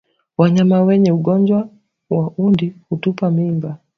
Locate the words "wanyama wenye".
0.37-1.11